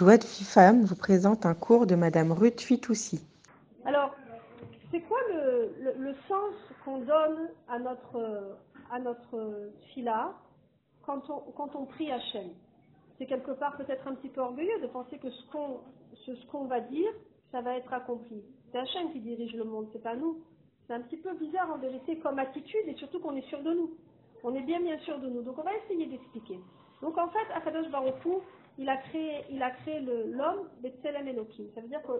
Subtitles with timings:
[0.00, 3.22] De Femme vous présente un cours de Madame Ruth Fitoussi.
[3.84, 4.14] Alors,
[4.90, 6.54] c'est quoi le, sens
[6.86, 8.56] qu'on donne à notre,
[8.90, 10.32] à notre fila
[11.04, 12.48] quand on, quand on prie Hachem?
[13.18, 15.80] C'est quelque part peut-être un petit peu orgueilleux de penser que ce qu'on
[16.24, 17.10] ce, qu'on va dire,
[17.52, 18.42] ça va être accompli.
[18.72, 20.40] C'est Hachem qui dirige le monde, c'est pas nous.
[20.86, 23.74] C'est un petit peu bizarre en vérité comme attitude et surtout qu'on est sûr de
[23.74, 23.90] nous.
[24.44, 25.42] On est bien bien sûr de nous.
[25.42, 26.58] Donc on va essayer d'expliquer.
[27.02, 28.38] Donc en fait, Akadosh Baruch Hu,
[28.80, 31.66] il a créé, l'homme, Betselem Elohim.
[31.74, 32.12] Ça veut dire que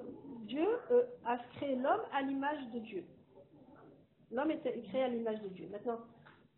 [0.45, 3.03] Dieu euh, a créé l'homme à l'image de Dieu.
[4.30, 5.69] L'homme est créé à l'image de Dieu.
[5.73, 6.01] Maintenant,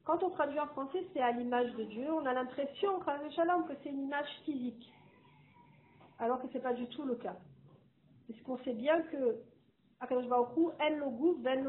[0.05, 2.13] quand on traduit en français, c'est à l'image de Dieu.
[2.13, 4.93] On a l'impression, Chazé Shalom, que c'est une image physique.
[6.19, 7.37] Alors que ce n'est pas du tout le cas.
[8.27, 9.37] Puisqu'on sait bien que
[10.01, 11.65] ben.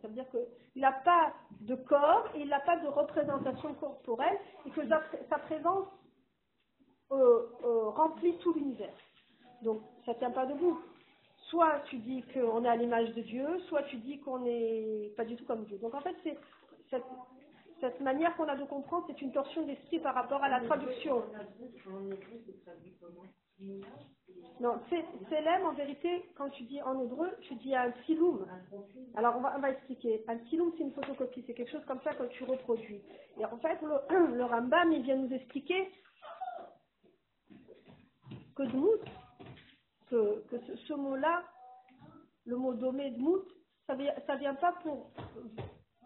[0.00, 4.38] Ça veut dire qu'il n'a pas de corps, et il n'a pas de représentation corporelle,
[4.64, 5.86] et que sa présence
[7.12, 8.94] euh, euh, remplit tout l'univers.
[9.62, 10.80] Donc, ça ne tient pas debout.
[11.48, 15.24] Soit tu dis qu'on est à l'image de Dieu, soit tu dis qu'on n'est pas
[15.24, 15.78] du tout comme Dieu.
[15.78, 16.14] Donc, en fait,
[16.90, 21.24] cette, manière qu'on a de comprendre, c'est une torsion d'esprit par rapport à la traduction.
[24.60, 28.46] Non, c'est Selem, en vérité, quand tu dis en hébreu, tu dis un siloum.
[29.16, 30.22] Alors, on va, on va expliquer.
[30.28, 31.42] Un siloum, c'est une photocopie.
[31.46, 33.00] C'est quelque chose comme ça que tu reproduis.
[33.38, 35.90] Et en fait, le, le Rambam, il vient nous expliquer
[38.60, 39.00] que Dmout,
[40.10, 40.42] que,
[40.86, 41.42] ce, mot-là,
[42.44, 43.44] le mot domé Dmout,
[43.86, 45.12] ça vient, ça vient pas pour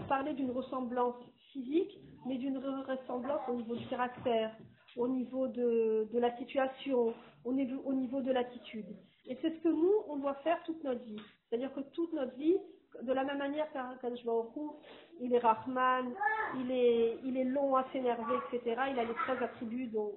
[0.09, 1.17] parler d'une ressemblance
[1.53, 4.55] physique, mais d'une ressemblance au niveau du caractère,
[4.97, 8.87] au niveau de, la situation, au niveau, au niveau de l'attitude.
[9.27, 11.21] Et c'est ce que nous, on doit faire toute notre vie.
[11.49, 12.57] C'est-à-dire que toute notre vie,
[13.03, 14.25] de la même manière qu'Akadosh
[15.21, 16.15] il est Rahman,
[16.61, 18.81] il est, il est long à s'énerver, etc.
[18.93, 20.13] Il a les 13 attributs dont,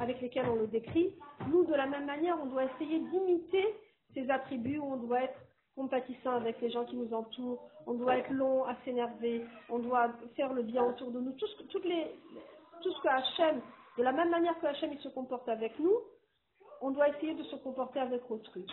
[0.00, 1.14] avec lesquels on le décrit.
[1.48, 3.74] Nous, de la même manière, on doit essayer d'imiter
[4.14, 5.38] ces attributs on doit être
[5.76, 10.10] compatissant avec les gens qui nous entourent, on doit être long à s'énerver, on doit
[10.36, 11.32] faire le bien autour de nous.
[11.32, 12.06] Tout ce, toutes les,
[12.82, 13.60] tout ce que Hachem,
[13.96, 15.96] de la même manière que Hachem il se comporte avec nous,
[16.80, 18.66] on doit essayer de se comporter avec autrui.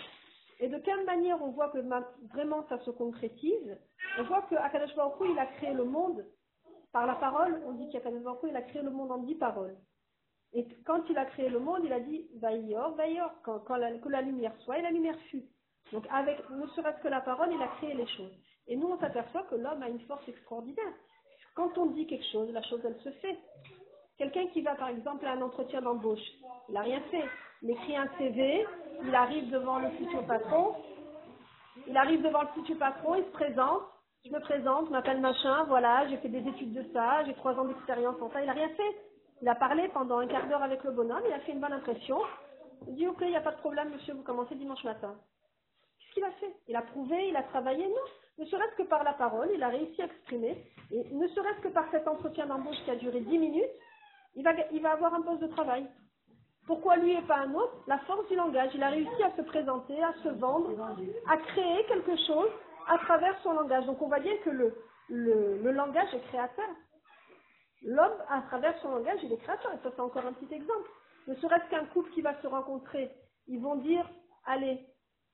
[0.60, 1.78] Et de quelle manière on voit que
[2.34, 3.78] vraiment ça se concrétise?
[4.20, 6.26] On voit que Hu, il a créé le monde
[6.92, 7.62] par la parole.
[7.68, 8.00] On dit Hu,
[8.50, 9.76] il a créé le monde en dix paroles.
[10.58, 13.92] Et quand il a créé le monde, il a dit Vaïor, Vaïor, quand, quand la,
[13.92, 15.44] que la lumière soit, et la lumière fut.
[15.92, 18.34] Donc, avec ne serait-ce que la parole, il a créé les choses.
[18.68, 20.94] Et nous, on s'aperçoit que l'homme a une force extraordinaire.
[21.54, 23.38] Quand on dit quelque chose, la chose, elle se fait.
[24.18, 26.28] Quelqu'un qui va, par exemple, à un entretien d'embauche,
[26.70, 27.26] il n'a rien fait.
[27.62, 28.66] Il écrit un CV,
[29.04, 30.74] il arrive devant le futur patron,
[31.86, 33.84] il arrive devant le futur patron, il se présente,
[34.26, 37.54] je me présente, je m'appelle machin, voilà, j'ai fait des études de ça, j'ai trois
[37.60, 39.07] ans d'expérience en ça, il n'a rien fait.
[39.42, 41.74] Il a parlé pendant un quart d'heure avec le bonhomme, il a fait une bonne
[41.74, 42.20] impression.
[42.88, 45.16] Il dit, ok, il n'y a pas de problème, monsieur, vous commencez dimanche matin.
[46.00, 46.56] Qu'est-ce qu'il a fait?
[46.68, 47.96] Il a prouvé, il a travaillé, non.
[48.40, 50.64] Ne serait-ce que par la parole, il a réussi à exprimer.
[50.92, 53.66] Et ne serait-ce que par cet entretien d'embauche qui a duré 10 minutes,
[54.36, 55.88] il va, avoir un poste de travail.
[56.66, 57.84] Pourquoi lui et pas un autre?
[57.88, 58.72] La force du langage.
[58.76, 60.70] Il a réussi à se présenter, à se vendre,
[61.28, 62.50] à créer quelque chose
[62.88, 63.86] à travers son langage.
[63.86, 66.70] Donc on va dire que le langage est créateur.
[67.84, 69.72] L'homme, à travers son langage, il est créateur.
[69.74, 70.90] Et ça, c'est encore un petit exemple.
[71.28, 73.12] Ne serait-ce qu'un couple qui va se rencontrer,
[73.48, 74.10] ils vont dire,
[74.46, 74.80] allez,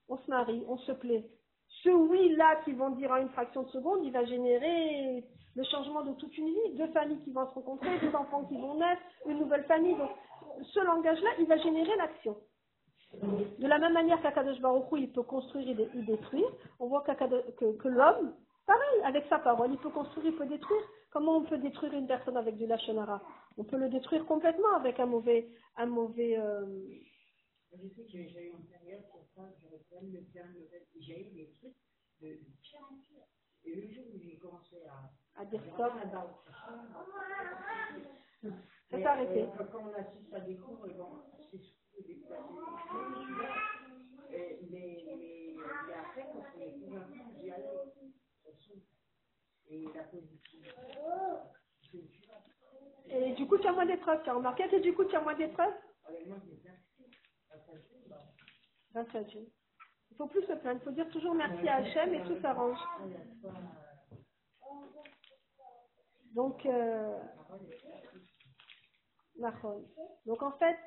[0.09, 1.29] on se marie, on se plaît.
[1.83, 5.23] Ce oui-là qu'ils vont dire en une fraction de seconde, il va générer
[5.55, 6.75] le changement de toute une vie.
[6.75, 9.95] Deux familles qui vont se rencontrer, deux enfants qui vont naître, une nouvelle famille.
[9.95, 10.11] Donc,
[10.63, 12.37] ce langage-là, il va générer l'action.
[13.21, 16.47] De la même manière qu'Akadosh Baruch il peut construire et dé- et détruire,
[16.79, 18.33] on voit que l'homme,
[18.65, 20.81] pareil, avec sa parole, il peut construire, il peut détruire.
[21.11, 23.21] Comment on peut détruire une personne avec du lachonara?
[23.57, 26.37] On peut le détruire complètement avec un mauvais, un mauvais.
[26.37, 26.65] euh,
[27.73, 30.45] Je sais que j'ai eu une période pour ça, j'aurais quand même le bien.
[30.99, 31.75] J'ai eu des trucs
[32.21, 33.25] de pire en pire.
[33.65, 35.41] Et le jour où j'ai commencé à.
[35.41, 35.93] à dire stop,
[38.91, 39.43] ça s'est arrêté.
[39.43, 42.23] euh, Quand on assiste à des cours, bon, c'est surtout des
[44.71, 45.53] mais, mais,
[45.87, 47.63] mais après, quand on est convaincu, j'y allais.
[47.65, 48.81] De toute façon.
[53.09, 54.23] Et du coup, tu as moins d'épreuves.
[54.23, 55.73] Tu as remarqué que du coup, tu as moins d'épreuves
[56.07, 56.71] Honnêtement, je me plains.
[57.51, 58.23] Après, c'est- bah,
[58.93, 59.47] Grâce à Dieu.
[60.11, 60.79] Il faut plus se plaindre.
[60.81, 62.77] Il faut dire toujours merci à Hachem et tout s'arrange.
[66.35, 67.19] Donc, euh.
[70.25, 70.77] Donc en fait,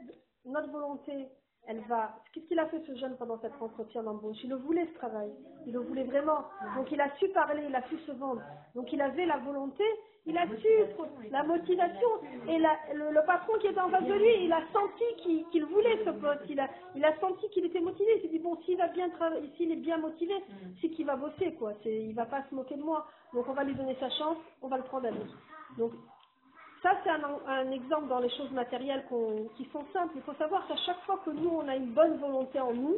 [0.45, 1.29] notre volonté,
[1.69, 2.17] elle va.
[2.33, 4.37] Qu'est-ce qu'il a fait ce jeune pendant cet entretien d'embauche?
[4.45, 5.31] Il le voulait ce travail.
[5.67, 6.45] Il le voulait vraiment.
[6.77, 8.43] Donc il a su parler, il a su se vendre.
[8.75, 9.85] Donc il avait la volonté
[10.27, 10.69] Il a su
[11.31, 12.09] la motivation.
[12.49, 16.11] Et le, patron qui était en face de lui, il a senti qu'il voulait ce
[16.11, 16.43] poste.
[16.49, 16.61] Il
[17.05, 18.13] a, senti qu'il était motivé.
[18.17, 20.35] Il s'est dit, bon, s'il va bien travailler, s'il est bien motivé,
[20.81, 21.73] c'est qu'il va bosser, quoi.
[21.85, 23.07] Il va pas se moquer de moi.
[23.33, 25.21] Donc on va lui donner sa chance, on va le prendre à lui.
[26.87, 29.05] Ça, c'est un, exemple dans les choses matérielles
[29.57, 30.13] qui sont simples.
[30.15, 32.97] Il faut savoir qu'à chaque fois que nous, on a une bonne volonté en nous,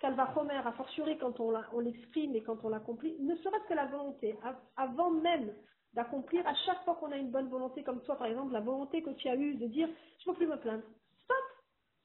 [0.00, 3.86] Calva Homer, a fortiori quand on l'exprime et quand on l'accomplit, ne serait-ce que la
[3.86, 5.54] volonté, av- avant même
[5.94, 9.02] d'accomplir, à chaque fois qu'on a une bonne volonté, comme toi par exemple, la volonté
[9.02, 9.88] que tu as eue de dire
[10.18, 10.82] je ne veux plus me plaindre.
[11.24, 11.36] Stop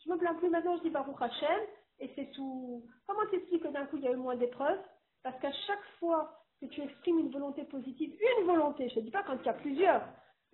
[0.05, 1.59] Je me plains plus maintenant, je dis Baruch Hashem,
[1.99, 2.83] et c'est tout.
[3.07, 4.79] Comment t'expliques que d'un coup il y a eu moins d'épreuves?
[5.23, 6.31] Parce qu'à chaque fois
[6.61, 9.49] que tu exprimes une volonté positive, une volonté, je ne dis pas quand il y
[9.49, 10.03] a plusieurs,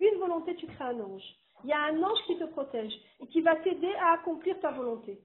[0.00, 1.24] une volonté, tu crées un ange.
[1.64, 4.70] Il y a un ange qui te protège et qui va t'aider à accomplir ta
[4.70, 5.18] volonté.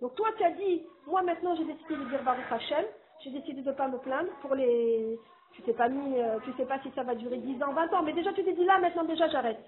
[0.00, 2.84] Donc toi, tu as dit, moi maintenant j'ai décidé de dire Baruch Hashem,
[3.24, 5.18] j'ai décidé de ne pas me plaindre pour les...
[5.54, 7.92] Tu t'es pas mis, euh, tu sais pas si ça va durer 10 ans, 20
[7.94, 9.58] ans, mais déjà tu t'es dit là, maintenant déjà j'arrête.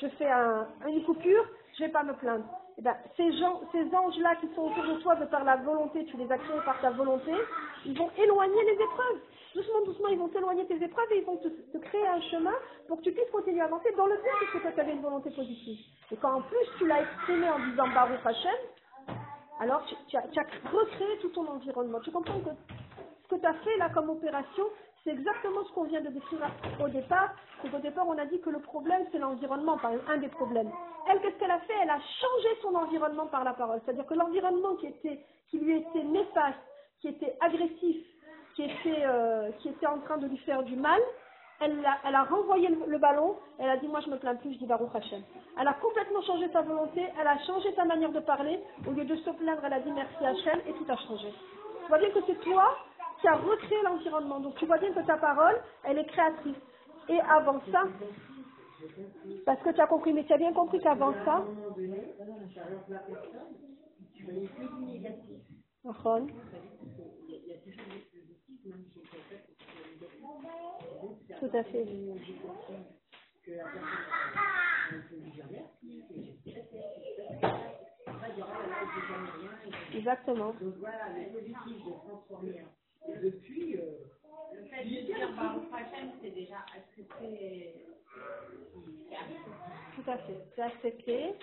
[0.00, 1.44] Je fais un, une coupure,
[1.76, 2.44] je vais pas me plaindre.
[2.76, 6.04] Eh ben, ces gens, ces anges-là qui sont autour de toi de par la volonté,
[6.06, 7.32] tu les as créés par ta volonté,
[7.86, 9.20] ils vont éloigner les épreuves.
[9.54, 12.54] Doucement, doucement, ils vont t'éloigner tes épreuves et ils vont te, créer un chemin
[12.88, 15.02] pour que tu puisses continuer à avancer dans le bien puisque toi tu avais une
[15.02, 15.78] volonté positive.
[16.10, 19.16] Et quand en plus tu l'as exprimé en disant Baruch Hashem,
[19.60, 22.00] alors tu as, tu as recréé tout ton environnement.
[22.00, 22.50] Tu comprends que
[23.22, 24.64] ce que tu as fait là comme opération,
[25.04, 26.40] c'est exactement ce qu'on vient de décrire
[26.82, 27.34] au départ.
[27.60, 30.70] C'est qu'au départ, on a dit que le problème, c'est l'environnement, par un des problèmes.
[31.10, 31.74] Elle, qu'est-ce qu'elle a fait?
[31.82, 33.80] Elle a changé son environnement par la parole.
[33.84, 35.20] C'est-à-dire que l'environnement qui, était,
[35.50, 36.58] qui lui était néfaste,
[37.00, 38.06] qui était agressif,
[38.56, 41.00] qui était, euh, qui était en train de lui faire du mal,
[41.60, 44.54] elle a, elle a renvoyé le, ballon, elle a dit moi je me plains plus,
[44.54, 45.22] je dis Baruch Hashem.
[45.60, 48.58] Elle a complètement changé sa volonté, elle a changé sa manière de parler,
[48.88, 51.32] au lieu de se plaindre, elle a dit merci Hashem et tout a changé.
[51.88, 52.76] Vois bien que c'est toi
[53.24, 56.56] qui as recréé l'environnement, donc tu vois bien que ta parole, elle est créatrice.
[57.08, 57.84] Et avant ça,
[59.46, 61.42] parce que tu as compris, mais tu as bien compris qu'avant ça,
[65.86, 65.92] a- a
[71.40, 71.86] tout à fait.
[79.94, 80.54] Exactement.
[80.80, 82.60] Voilà, de transformer.
[83.08, 83.80] Depuis, euh,
[84.54, 86.64] Le fait de dire Baruch Hashem, c'est déjà
[86.94, 87.06] qui
[89.14, 89.36] arrive.
[89.96, 90.38] Tout à fait.
[90.54, 91.34] C'est accepté.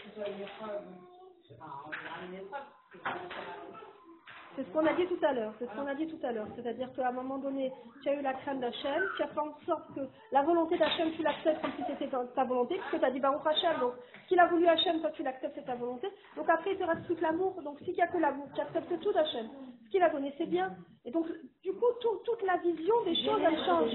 [4.56, 5.54] C'est ce qu'on a dit tout à l'heure.
[5.60, 6.48] C'est ce qu'on a dit tout à l'heure.
[6.56, 7.72] C'est-à-dire qu'à un moment donné,
[8.04, 11.12] tu as eu la crème d'Hachem, tu as fait en sorte que la volonté d'Hachem,
[11.14, 13.80] tu l'acceptes comme si c'était ta volonté, puisque tu as dit Baruch Hachem.
[13.80, 13.94] Donc,
[14.24, 16.10] ce qu'il a voulu Hachem, toi tu l'acceptes, c'est ta volonté.
[16.36, 17.62] Donc après, il te reste plus que l'amour.
[17.62, 19.48] Donc, s'il n'y a que l'amour, tu acceptes tout d'Hachem.
[19.86, 20.76] Ce qu'il a donné, c'est bien.
[21.06, 21.28] Et donc,
[21.64, 23.92] du coup, tout- toute la vision des choses, elle change.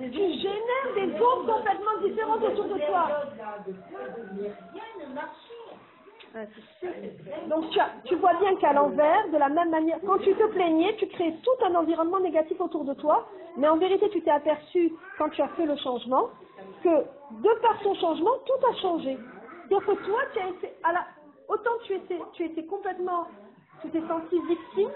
[0.00, 3.08] Tu génères des ondes complètement différentes autour de toi.
[7.48, 10.46] Donc tu, as- tu vois bien qu'à l'envers, de la même manière, quand tu te
[10.48, 14.30] plaignais, tu créais tout un environnement négatif autour de toi, mais en vérité tu t'es
[14.30, 16.30] aperçu, quand tu as fait le changement,
[16.82, 19.16] que de par ton changement, tout a changé.
[19.70, 19.74] Que
[20.04, 21.06] toi, tu as été, à la,
[21.48, 23.26] autant tu étais, tu étais complètement,
[23.82, 24.90] tu t'es senti victime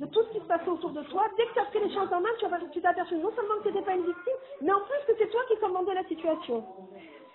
[0.00, 1.94] de tout ce qui se passait autour de toi, dès que tu as pris les
[1.94, 2.28] choses en main,
[2.72, 5.18] tu t'es aperçu non seulement que tu n'étais pas une victime, mais en plus que
[5.18, 6.64] c'est toi qui commandais la situation.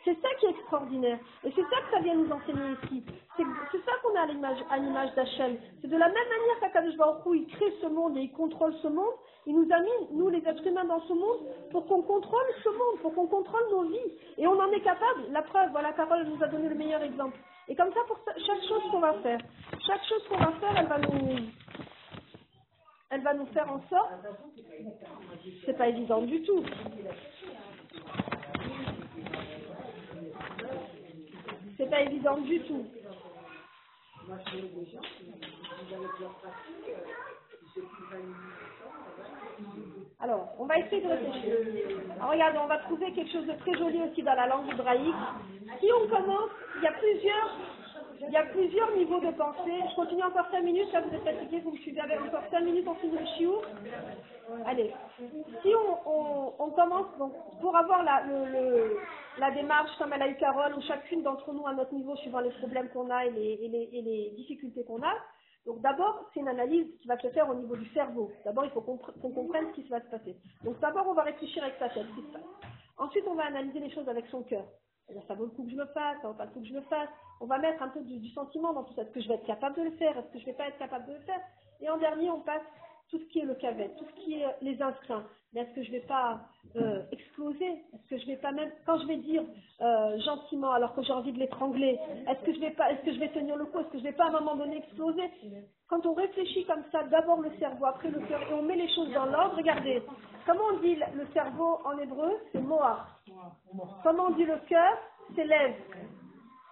[0.06, 1.20] C'est ça qui est extraordinaire.
[1.44, 3.04] Et c'est ça que ça vient nous enseigner ici.
[3.36, 5.58] C'est ça qu'on a à l'image, d'Hachem.
[5.82, 6.96] C'est de la même manière qu'Akadosh
[7.36, 9.14] il crée ce monde et il contrôle ce monde,
[9.46, 11.40] il nous a mis, nous les êtres humains, dans ce monde
[11.72, 14.14] pour qu'on contrôle ce monde, pour qu'on contrôle nos vies.
[14.38, 15.24] Et on en est capable.
[15.32, 17.38] La preuve, voilà, Carole nous a donné le meilleur exemple.
[17.68, 19.40] Et comme ça, pour chaque chose qu'on va faire,
[19.86, 21.38] chaque chose qu'on va faire, elle va nous,
[23.12, 24.12] elle va nous faire en sorte.
[25.66, 26.64] C'est pas évident du tout.
[31.78, 32.86] C'est pas évident du tout.
[40.20, 41.56] Alors, on va essayer de réfléchir.
[42.22, 45.16] Regarde, on va trouver quelque chose de très joli aussi dans la langue hébraïque.
[45.80, 47.58] Si on commence, il y a plusieurs,
[48.22, 49.82] il y a plusieurs niveaux de pensée.
[49.90, 52.62] Je continue encore 5 minutes, là vous êtes fatigués, vous me suivez avec encore 5
[52.62, 53.64] minutes, on finit le chiour.
[54.66, 54.94] Allez,
[55.62, 61.24] si on, commence, donc, pour avoir la, démarche comme elle a eu Carole, où chacune
[61.24, 64.84] d'entre nous à notre niveau, suivant les problèmes qu'on a et les, et les, difficultés
[64.84, 65.14] qu'on a,
[65.66, 68.32] donc d'abord, c'est une analyse qui va se faire au niveau du cerveau.
[68.44, 70.36] D'abord, il faut qu'on comprenne ce qui va se passer.
[70.64, 72.06] Donc d'abord, on va réfléchir avec sa tête.
[72.98, 74.66] Ensuite, on va analyser les choses avec son cœur.
[75.28, 76.74] Ça vaut le coup que je le fasse, ça vaut pas le coup que je
[76.74, 77.10] le fasse.
[77.42, 79.04] On va mettre un peu du, sentiment dans tout ça.
[79.04, 80.78] Est-ce que je vais être capable de le faire Est-ce que je vais pas être
[80.78, 81.42] capable de le faire
[81.82, 82.64] Et en dernier, on passe
[83.10, 85.24] tout ce qui est le cavet, tout ce qui est les instincts.
[85.54, 86.42] Mais est-ce que je vais pas
[86.76, 87.66] euh, exploser?
[87.66, 89.44] Est-ce que je vais pas même, quand je vais dire
[89.82, 91.98] euh, gentiment alors que j'ai envie de l'étrangler,
[92.28, 94.04] est-ce que je vais pas, est-ce que je vais tenir le coup Est-ce que je
[94.04, 95.24] vais pas à un moment donné exploser?
[95.88, 98.94] Quand on réfléchit comme ça, d'abord le cerveau, après le cœur, et on met les
[98.94, 100.04] choses dans l'ordre, regardez,
[100.50, 103.06] comment on dit le cerveau en hébreu C'est moa.
[104.04, 104.98] Comment on dit le cœur
[105.36, 105.76] C'est lève.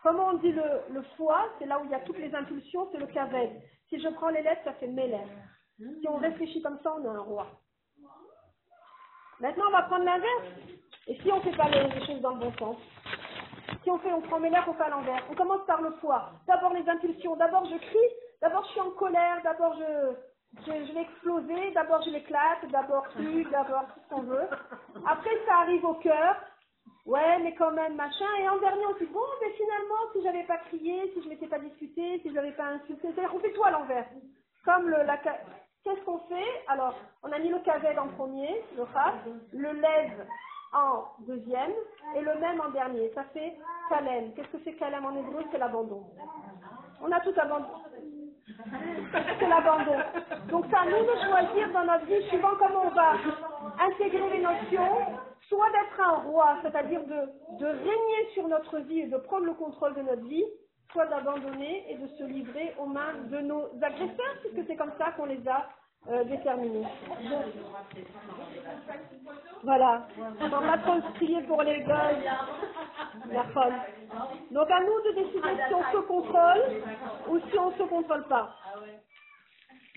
[0.01, 2.87] Comment on dit le, le foie C'est là où il y a toutes les impulsions,
[2.91, 3.51] c'est le kaved.
[3.89, 5.29] Si je prends les lettres, ça fait mes lèvres.
[5.77, 7.47] Si on réfléchit comme ça, on est un roi.
[9.39, 10.47] Maintenant, on va prendre l'inverse.
[11.05, 12.77] Et si on ne fait pas les, les choses dans le bon sens?
[13.83, 15.23] Si on fait, on prend mes lèvres, on fait à l'envers.
[15.29, 16.31] On commence par le foie.
[16.47, 17.35] D'abord les impulsions.
[17.35, 18.09] D'abord je crie.
[18.41, 19.39] D'abord je suis en colère.
[19.43, 20.15] D'abord je,
[20.65, 21.71] je, je vais exploser.
[21.71, 22.65] D'abord je l'éclate.
[22.71, 23.43] D'abord tu.
[23.45, 24.47] D'abord tout ce qu'on veut.
[25.07, 26.35] Après ça arrive au cœur.
[27.05, 28.25] Ouais, mais quand même, machin.
[28.39, 31.29] Et en dernier, on se dit, bon, mais finalement, si j'avais pas crié, si je
[31.29, 34.05] m'étais pas discuté, si je n'avais pas insulté, c'est-à-dire qu'on fait tout à l'envers.
[34.65, 36.63] Comme le, la, qu'est-ce qu'on fait?
[36.67, 39.15] Alors, on a mis le kaved en premier, le raf,
[39.53, 40.27] le lève
[40.73, 41.71] en deuxième,
[42.15, 43.09] et le même en dernier.
[43.15, 44.33] Ça fait kalem.
[44.33, 45.45] Qu'est-ce que c'est kalem en hébreu?
[45.49, 46.03] C'est l'abandon.
[47.01, 47.86] On a tout abandonné.
[48.47, 49.97] C'est l'abandon.
[50.49, 53.13] Donc, c'est à nous de choisir dans notre vie, suivant comment on va
[53.85, 55.05] intégrer les notions,
[55.49, 59.95] soit d'être un roi, c'est-à-dire de régner sur notre vie et de prendre le contrôle
[59.95, 60.45] de notre vie,
[60.91, 65.11] soit d'abandonner et de se livrer aux mains de nos agresseurs, puisque c'est comme ça
[65.11, 65.67] qu'on les a
[66.09, 66.23] euh,
[69.63, 70.07] voilà.
[70.39, 71.01] On va trop
[71.47, 72.23] pour les gosses.
[73.29, 73.73] La folle.
[74.51, 76.83] Donc à nous de décider si on se contrôle
[77.27, 78.55] ou si on ne se contrôle pas.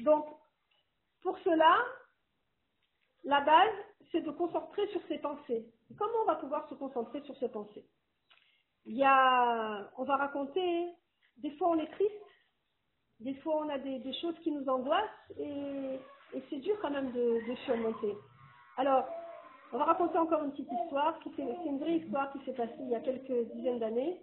[0.01, 0.27] Donc,
[1.23, 1.77] pour cela,
[3.25, 3.75] la base,
[4.11, 5.67] c'est de concentrer sur ses pensées.
[5.99, 7.85] Comment on va pouvoir se concentrer sur ses pensées?
[8.87, 10.89] Il y a, on va raconter,
[11.37, 12.15] des fois on est triste,
[13.21, 15.05] des fois on a des, choses qui nous angoissent
[15.39, 15.99] et,
[16.49, 18.15] c'est dur quand même de, surmonter.
[18.77, 19.05] Alors,
[19.73, 22.89] on va raconter encore une petite histoire, c'est une vraie histoire qui s'est passée il
[22.89, 24.21] y a quelques dizaines d'années.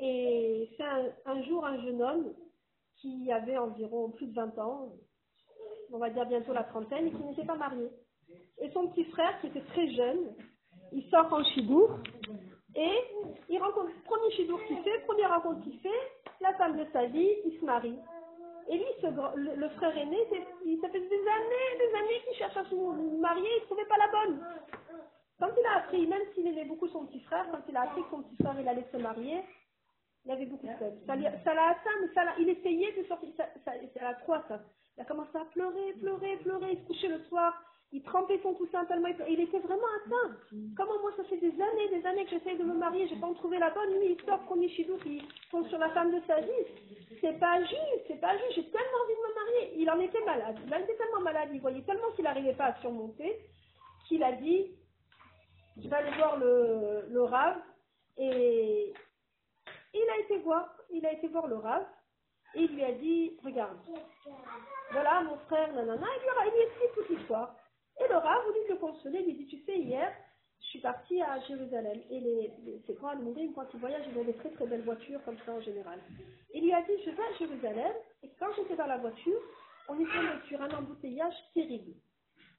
[0.00, 2.34] Et c'est un, un, jour un jeune homme
[2.96, 4.92] qui avait environ plus de 20 ans,
[5.92, 7.88] on va dire bientôt la trentaine, et qui n'était pas marié.
[8.60, 10.34] Et son petit frère, qui était très jeune,
[10.92, 11.98] il sort en chidour
[12.74, 12.92] et
[13.48, 15.88] il rencontre, premier chidour qu'il fait, première rencontre qu'il fait,
[16.40, 17.96] la femme de sa vie, il se marie.
[18.68, 19.06] Ce,
[19.36, 20.18] le, le, frère aîné,
[20.64, 23.84] il, ça fait des années, des années qu'il cherche à se marier, il ne trouvait
[23.84, 24.44] pas la bonne.
[25.38, 28.02] Quand il a appris, même s'il aimait beaucoup son petit frère, quand il a appris
[28.02, 29.42] que son petit frère il allait se marier,
[30.24, 30.98] il avait beaucoup de peine.
[31.44, 33.72] Ça l'a atteint, mais ça il essayait de sortir, ça, ça,
[34.48, 34.60] ça.
[34.96, 37.52] Il a commencé à pleurer, pleurer, pleurer, il se couchait le soir,
[37.96, 40.36] il trempait son coussin tellement il, il était vraiment atteint.
[40.76, 43.32] Comment moi, ça fait des années, des années que j'essaye de me marier, j'ai pas
[43.32, 43.90] trouvé la bonne.
[43.98, 46.66] Lui, il sort premier chidou qui tombe sur la femme de sa vie.
[47.22, 48.52] C'est pas juste, c'est pas juste.
[48.56, 49.80] J'ai tellement envie de me marier.
[49.80, 50.58] Il en était malade.
[50.66, 53.38] Il en était tellement malade, il voyait tellement qu'il n'arrivait pas à surmonter,
[54.06, 54.72] qu'il a dit,
[55.82, 57.56] je vais aller voir le, rave.
[58.18, 58.92] Et
[59.94, 61.86] il a été voir, il a été voir le rave.
[62.56, 63.78] Et il lui a dit, regarde,
[64.92, 67.56] voilà mon frère, nanana, il lui a, il lui explique toute l'histoire.
[68.00, 70.12] Et le rat voulu le consoler, il lui dit, tu sais, hier,
[70.60, 72.00] je suis partie à Jérusalem.
[72.10, 75.22] Et les, les, ces grands Almourides, quand ils voyagent, ils des très très belles voitures,
[75.24, 76.00] comme ça en général.
[76.52, 79.40] Il lui a dit, je vais à Jérusalem, et quand j'étais dans la voiture,
[79.88, 81.92] on était sur un embouteillage terrible.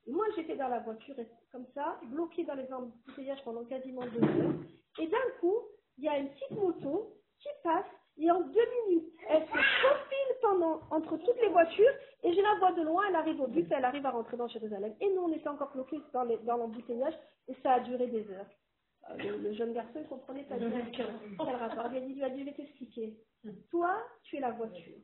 [0.07, 1.15] Moi, j'étais dans la voiture,
[1.51, 4.53] comme ça, bloquée dans les embouteillages pendant quasiment deux heures.
[4.99, 5.57] Et d'un coup,
[5.97, 7.85] il y a une petite moto qui passe
[8.19, 10.27] et en deux minutes, elle se faufile
[10.89, 11.93] entre toutes les voitures
[12.23, 14.47] et je la vois de loin, elle arrive au but, elle arrive à rentrer dans
[14.47, 14.95] Jérusalem.
[15.01, 17.13] Et nous, on était encore bloqués dans, dans l'embouteillage
[17.47, 18.47] et ça a duré des heures.
[19.11, 21.07] Euh, le, jeune garçon, comprenait pas bien quel.
[21.29, 23.17] Il il a dit, je vais t'expliquer.
[23.69, 24.97] Toi, tu es la voiture.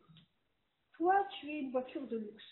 [0.97, 2.43] Toi, tu es une voiture de luxe.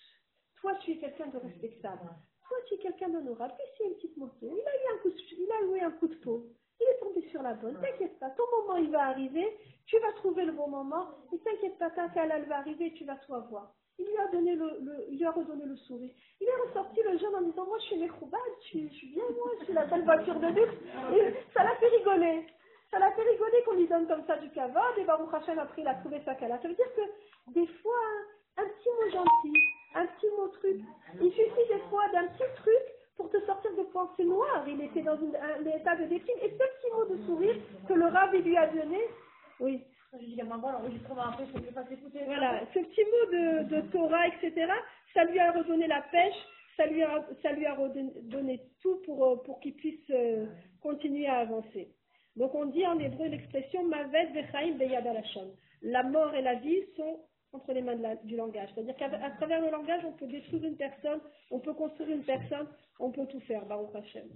[0.61, 2.09] Toi, tu es quelqu'un de respectable.
[2.47, 3.53] Toi, tu es quelqu'un d'honorable.
[3.57, 4.35] Puis c'est une petite moto.
[4.41, 6.47] Il a eu un coup de, il a eu un coup de peau.
[6.81, 7.79] Il est tombé sur la bonne.
[7.79, 11.77] T'inquiète pas, ton moment il va arriver, tu vas trouver le bon moment, et t'inquiète
[11.77, 13.71] pas, quand elle va arriver, tu vas tout avoir.
[13.99, 16.11] Il lui a donné le, le, il lui a redonné le sourire.
[16.39, 19.07] Il est ressorti le jeune en disant, moi je suis Mekhroubad, je suis, je suis
[19.09, 20.73] bien moi, je suis la belle voiture de luxe.
[21.13, 22.47] Et ça l'a fait rigoler.
[22.89, 25.81] Ça l'a fait rigoler qu'on lui donne comme ça du cavode, et Baruch Hashem après
[25.81, 26.59] il a trouvé sa cala.
[26.61, 28.01] Ça veut dire que des fois,
[28.57, 29.59] un petit mot gentil,
[29.93, 30.81] un petit mot truc,
[31.21, 32.83] il suffit des fois d'un petit truc
[33.21, 34.65] pour te sortir de pensées noires.
[34.67, 36.37] Il était dans une, un, état de déprime.
[36.41, 37.55] Et ce petit mot de sourire
[37.87, 38.99] que le rabbi lui a donné,
[39.59, 39.83] oui.
[42.25, 44.69] Voilà, ce petit mot de, de Torah, etc.,
[45.13, 46.35] ça lui a redonné la pêche,
[46.75, 50.47] ça lui a, ça lui a redonné tout pour, pour qu'il puisse euh,
[50.81, 51.93] continuer à avancer.
[52.35, 55.07] Donc on dit en hébreu l'expression Mavet Vechaim Beyad
[55.83, 57.19] La mort et la vie sont
[57.53, 58.69] entre les mains du langage.
[58.73, 62.67] C'est-à-dire qu'à travers le langage, on peut détruire une personne, on peut construire une personne,
[62.99, 64.27] on peut tout faire, Baruch Hashem.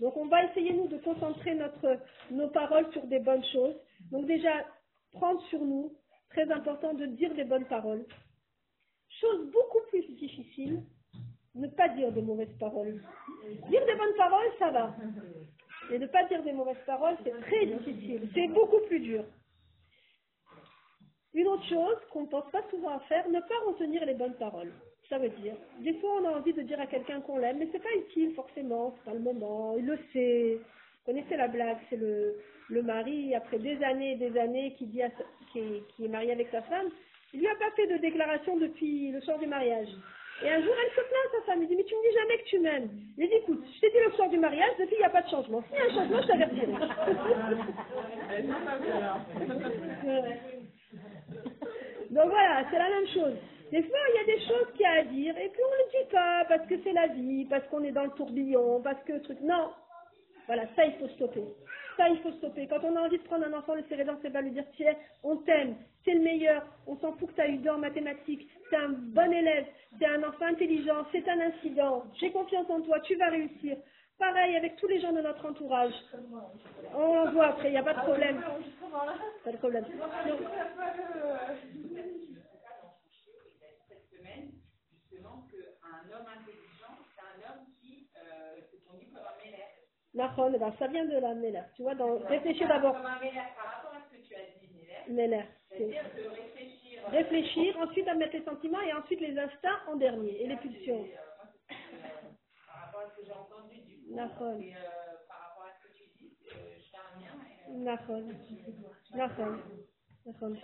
[0.00, 1.98] Donc on va essayer, nous, de concentrer notre,
[2.30, 3.76] nos paroles sur des bonnes choses.
[4.10, 4.66] Donc déjà,
[5.12, 5.94] prendre sur nous,
[6.30, 8.04] très important de dire des bonnes paroles.
[9.20, 10.82] Chose beaucoup plus difficile,
[11.54, 13.02] ne pas dire de mauvaises paroles.
[13.68, 14.96] Dire des bonnes paroles, ça va.
[15.90, 18.28] Et ne pas dire des mauvaises paroles, c'est très difficile.
[18.34, 19.24] C'est beaucoup plus dur.
[21.34, 24.34] Une autre chose qu'on ne pense pas souvent à faire, ne pas retenir les bonnes
[24.34, 24.72] paroles.
[25.08, 27.68] Ça veut dire, des fois on a envie de dire à quelqu'un qu'on l'aime, mais
[27.72, 30.58] c'est pas utile forcément, c'est pas le moment, il le sait.
[30.58, 32.36] Vous connaissez la blague, c'est le,
[32.70, 36.04] le mari, après des années et des années, qui, dit à sa- qui, est, qui
[36.04, 36.88] est marié avec sa femme,
[37.34, 39.88] il lui a pas fait de déclaration depuis le soir du mariage.
[40.44, 42.14] Et un jour, elle se plaint à sa femme, il dit, mais tu me dis
[42.18, 42.88] jamais que tu m'aimes.
[43.18, 45.22] Il dit, écoute, je t'ai dit le soir du mariage, depuis il n'y a pas
[45.22, 45.62] de changement.
[45.68, 46.72] S'il y a un changement, je t'avertirai.
[52.12, 53.34] Donc voilà, c'est la même chose.
[53.70, 55.70] Des fois, il y a des choses qu'il y a à dire, et puis on
[55.70, 58.82] ne le dit pas parce que c'est la vie, parce qu'on est dans le tourbillon,
[58.82, 59.40] parce que truc.
[59.40, 59.70] Non.
[60.46, 61.44] Voilà, ça, il faut stopper.
[61.96, 62.66] Ça, il faut stopper.
[62.66, 64.64] Quand on a envie de prendre un enfant, le serrer dans ses bras, lui dire
[64.76, 67.78] Tiens, on t'aime, c'est le meilleur, on s'en fout que tu as eu deux en
[67.78, 69.64] mathématiques, c'est un bon élève,
[69.98, 73.78] c'est un enfant intelligent, c'est un incident, j'ai confiance en toi, tu vas réussir.
[74.18, 75.94] Pareil avec tous les gens de notre entourage.
[76.94, 78.42] On voit après, il n'y a pas de problème.
[79.44, 79.84] Pas de problème
[83.88, 84.52] cette semaine,
[84.90, 89.68] justement, qu'un homme intelligent, c'est un homme qui euh, se conduit comme un mélère.
[90.14, 91.62] Nahon, ben, ça vient de la Meller.
[91.76, 92.18] Tu vois, dans...
[92.18, 92.94] réfléchir d'abord.
[92.94, 95.04] Comme un mélère par rapport à ce que tu as dit, mélère.
[95.08, 95.44] Meller.
[95.70, 97.02] c'est- C'est-à-dire de réfléchir.
[97.06, 100.56] euh, Réfléchir, ensuite à mettre les sentiments et ensuite les instincts en dernier et les
[100.56, 101.06] pulsions.
[102.66, 104.14] par rapport à ce que j'ai entendu du coup.
[104.60, 104.78] Et euh,
[105.28, 107.34] par rapport à ce que tu dis, euh, je fais un lien.
[107.68, 108.22] Euh, Nahon.
[109.14, 109.58] Nahon.
[110.26, 110.56] Nahon.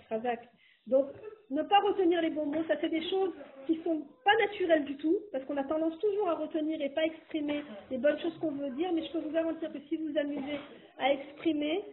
[0.89, 1.07] Donc,
[1.51, 3.31] ne pas retenir les bons mots, ça c'est des choses
[3.67, 7.05] qui sont pas naturelles du tout, parce qu'on a tendance toujours à retenir et pas
[7.05, 10.11] exprimer les bonnes choses qu'on veut dire, mais je peux vous garantir que si vous
[10.11, 10.59] vous amusez
[10.97, 11.83] à exprimer,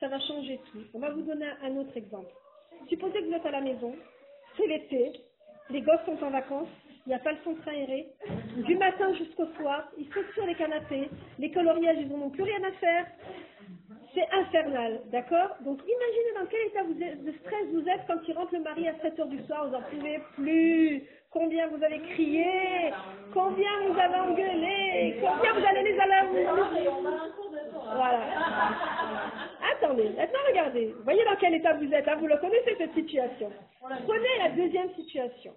[0.00, 0.82] ça va changer tout.
[0.94, 2.32] On va vous donner un autre exemple.
[2.88, 3.94] Supposez que vous êtes à la maison,
[4.56, 5.12] c'est l'été,
[5.70, 6.68] les gosses sont en vacances,
[7.06, 8.08] il n'y a pas le centre aéré,
[8.56, 12.42] du matin jusqu'au soir, ils sautent sur les canapés, les coloriages, ils n'en ont plus
[12.42, 13.06] rien à faire,
[14.50, 15.56] infernal, d'accord?
[15.60, 18.94] Donc imaginez dans quel état de stress vous êtes quand il rentre le mari à
[19.00, 21.02] 7 heures du soir, vous n'en pouvez plus.
[21.30, 22.92] Combien vous avez crié
[23.32, 26.44] Combien vous avez engueulé Combien vous allez les alarmer
[27.84, 28.20] Voilà.
[29.72, 30.94] Attendez, maintenant regardez.
[31.04, 33.52] Voyez dans quel état vous êtes, hein, vous le connaissez cette situation.
[33.80, 35.54] Prenez la deuxième situation.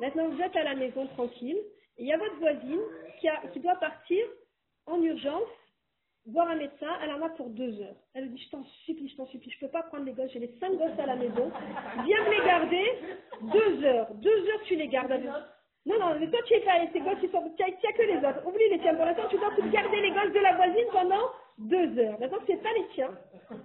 [0.00, 1.58] Maintenant vous êtes à la maison tranquille,
[1.96, 2.82] il y a votre voisine
[3.52, 4.22] qui doit partir
[4.86, 5.48] en urgence
[6.28, 7.94] voir un médecin, elle en a pour deux heures.
[8.14, 10.40] Elle dit, je t'en supplie, je t'en supplie, je peux pas prendre les gosses, j'ai
[10.40, 11.50] les cinq gosses à la maison,
[12.04, 12.84] viens me les garder,
[13.42, 15.12] deux heures, deux heures tu les gardes.
[15.86, 18.44] Non, non, mais toi tu es pas, tes gosses, ils sont, tiens, que les autres,
[18.46, 21.98] oublie les tiens, pour l'instant tu dois garder les gosses de la voisine pendant deux
[21.98, 22.18] heures.
[22.18, 23.10] Maintenant c'est pas les tiens,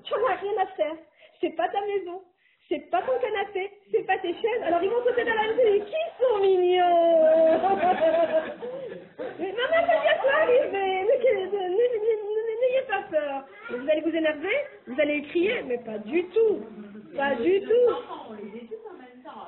[0.03, 0.95] tu n'en as rien à faire,
[1.39, 2.21] c'est pas ta maison,
[2.69, 5.63] c'est pas ton canapé, c'est pas tes chaises, alors ils vont sauter dans la maison,
[5.65, 7.59] et qui sont mignons?
[9.39, 11.01] Mais maman, ça vient quoi arriver
[13.69, 14.55] Vous allez vous énerver,
[14.87, 16.65] vous allez crier, mais pas du tout.
[17.15, 17.93] Pas du tout.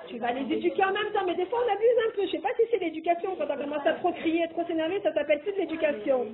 [0.08, 2.26] Tu vas les éduquer en même temps, mais des fois on abuse un peu.
[2.26, 5.14] Je sais pas si c'est l'éducation, quand on commence à trop crier, trop s'énerver, ça
[5.14, 6.28] s'appelle plus de l'éducation.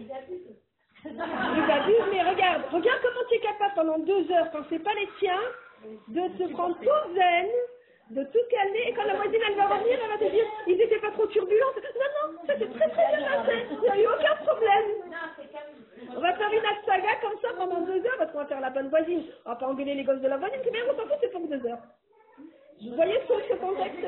[1.06, 4.94] Ils abusent, mais regarde, regarde comment tu es capable pendant deux heures, quand c'est pas
[4.96, 5.42] les tiens,
[6.10, 7.48] de te prendre tout zen,
[8.10, 10.82] de tout calmer, et quand la voisine elle va revenir, elle va te dire, ils
[10.82, 11.74] étaient pas trop turbulents.
[11.76, 14.86] Non, non, ça c'est très très bien passé, il n'y a eu aucun problème.
[16.16, 18.72] On va faire une saga comme ça pendant deux heures, parce qu'on va faire la
[18.72, 19.24] bonne voisine.
[19.46, 21.32] On va pas engueuler les gosses de la voisine, c'est bien, on s'en fout, c'est
[21.32, 21.84] pour deux heures.
[22.82, 24.06] Vous voyez ce, ce contexte?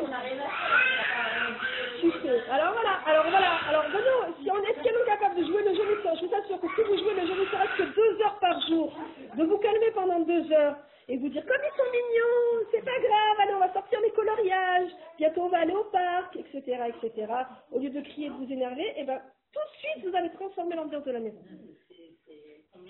[2.49, 5.83] Alors voilà, alors voilà, alors Benoît, si on est est capable de jouer le jeu
[5.83, 8.59] je vous assure que si vous jouez le jeu du sort que deux heures par
[8.67, 8.91] jour,
[9.37, 10.77] de vous calmer pendant deux heures
[11.11, 14.11] et vous dire comme ils sont mignons, c'est pas grave, allez on va sortir les
[14.11, 17.33] coloriages, bientôt on va aller au parc, etc., etc.
[17.69, 19.21] Au lieu de crier de vous énerver, et ben
[19.51, 21.43] tout de suite vous allez transformer l'ambiance de la maison.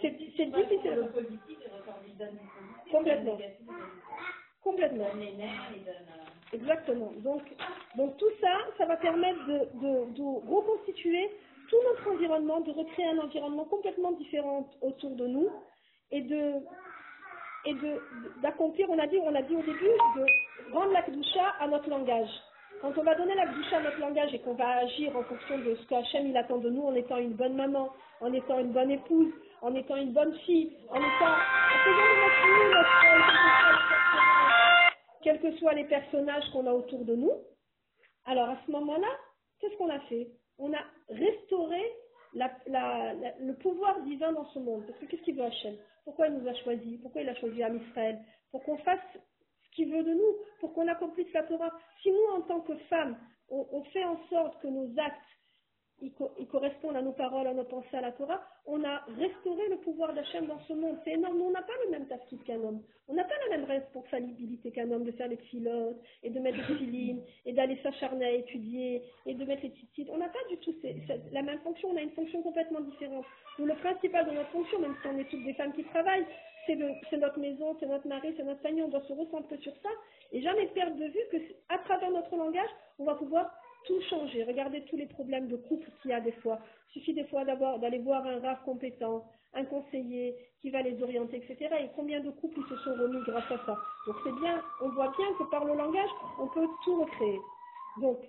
[0.02, 1.10] C'est difficile.
[2.92, 3.40] Complètement.
[4.62, 5.08] Complètement.
[6.54, 7.12] Exactement.
[7.18, 7.42] Donc,
[7.96, 11.32] donc tout ça, ça va permettre de, de reconstituer
[11.70, 15.50] tout notre environnement, de recréer un environnement complètement différent autour de nous
[16.12, 16.54] et de
[17.66, 17.76] et
[18.42, 21.90] d'accomplir, on a dit, on a dit au début, de rendre la Kedusha à notre
[21.90, 22.30] langage.
[22.82, 25.58] Quand on va donner la Kedusha à notre langage et qu'on va agir en fonction
[25.60, 27.90] de ce qu'Hachem il attend de nous, en étant une bonne maman,
[28.22, 31.36] en étant une bonne épouse, en étant une bonne fille, en étant,
[35.24, 37.32] quels que soient les personnages qu'on a autour de nous.
[38.26, 39.08] Alors à ce moment-là,
[39.60, 40.28] qu'est-ce qu'on a fait?
[40.58, 41.82] On a restauré
[42.34, 42.52] la-
[43.40, 44.86] le pouvoir divin dans ce monde.
[44.88, 45.76] Parce que qu'est-ce qu'il veut Hachem?
[46.04, 47.00] Pourquoi il nous a choisis?
[47.02, 48.20] Pourquoi il a choisi Am Israël?
[48.52, 49.00] Pour qu'on fasse
[49.64, 51.72] ce qu'il veut de nous, pour qu'on accomplisse la Torah.
[52.02, 53.18] Si nous, en tant que femmes,
[53.50, 55.22] on, on fait en sorte que nos actes
[56.02, 59.68] ils, co- correspondent à nos paroles, à nos pensées, à la Torah, on a restauré
[59.70, 60.98] le pouvoir d'Hachem dans ce monde.
[61.04, 61.42] C'est énorme.
[61.42, 62.82] On n'a pas le même tafkid qu'un homme.
[63.08, 66.58] On n'a pas la même responsabilité qu'un homme de faire les pilotes et de mettre
[66.58, 70.10] les filines et d'aller s'acharner à étudier et de mettre les titites.
[70.12, 70.74] On n'a pas du tout
[71.32, 71.90] la même fonction.
[71.92, 73.26] On a une fonction complètement différente.
[73.60, 76.26] Nous, le principal de notre fonction, même si on est toutes des femmes qui travaillent,
[76.68, 78.84] c'est le- c'est notre maison, c'est notre mari, c'est notre famille.
[78.84, 79.90] On doit se recentrer sur ça
[80.32, 81.38] et jamais perdre de vue que
[81.70, 83.52] à travers notre langage, on va pouvoir
[83.86, 84.44] tout changer.
[84.44, 86.60] Regardez tous les problèmes de couple qu'il y a des fois.
[86.90, 91.02] Il suffit des fois d'avoir- d'aller voir un rave compétent, un conseiller qui va les
[91.02, 91.76] orienter, etc.
[91.82, 93.78] Et combien de couples se sont remis grâce à ça.
[94.06, 97.40] Donc c'est bien, on voit bien que par le langage, on peut tout recréer.
[98.02, 98.20] Donc,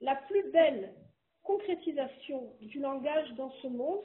[0.00, 0.92] la plus belle
[1.42, 4.04] concrétisation du langage dans ce monde,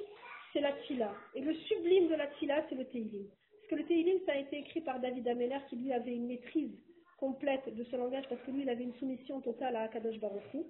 [0.53, 1.11] c'est la tila.
[1.33, 3.27] Et le sublime de la tila, c'est le teilim.
[3.27, 6.27] Parce que le teilim, ça a été écrit par David Ameller, qui lui avait une
[6.27, 6.77] maîtrise
[7.21, 10.53] complète de ce langage, parce que lui, il avait une soumission totale à Akadosh Baruch
[10.53, 10.63] Hu.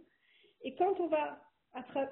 [0.64, 1.40] Et quand on va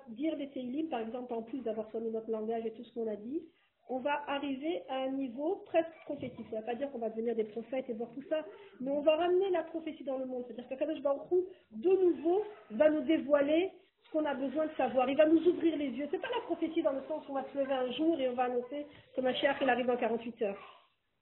[0.08, 3.08] dire des teilim, par exemple, en plus d'avoir sonné notre langage et tout ce qu'on
[3.08, 3.44] a dit,
[3.90, 6.46] on va arriver à un niveau presque prophétique.
[6.50, 8.46] Ça ne veut pas dire qu'on va devenir des prophètes et voir tout ça,
[8.80, 10.46] mais on va ramener la prophétie dans le monde.
[10.48, 11.30] C'est-à-dire que Kadosh Baruch
[11.72, 13.72] de nouveau, va nous dévoiler
[14.06, 15.10] ce qu'on a besoin de savoir.
[15.10, 16.08] Il va nous ouvrir les yeux.
[16.12, 18.30] C'est pas la prophétie dans le sens où on va se lever un jour et
[18.30, 20.79] on va annoncer que Mashiach, il arrive dans 48 heures.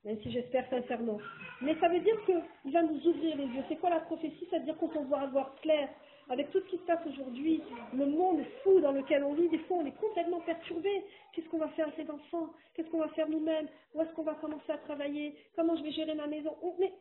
[0.08, 1.18] Même si j'espère sincèrement.
[1.62, 3.64] Mais ça veut dire qu'il va nous ouvrir les yeux.
[3.68, 4.48] C'est quoi la prophétie?
[4.50, 5.90] Ça veut dire qu'on peut voir, voir clair.
[6.30, 7.62] Avec tout ce qui se passe aujourd'hui,
[7.94, 10.90] le monde fou dans lequel on vit, des fois on est complètement perturbé.
[11.34, 12.50] Qu'est-ce qu'on va faire avec les enfants?
[12.74, 13.68] Qu'est-ce qu'on va faire nous-mêmes?
[13.94, 15.36] Où est-ce qu'on va commencer à travailler?
[15.56, 16.54] Comment je vais gérer ma maison?
[16.62, 16.92] On- mais